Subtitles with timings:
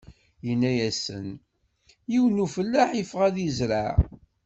[0.51, 1.27] Inna-asen:
[2.11, 3.89] Yiwen n ufellaḥ iffeɣ ad izreɛ.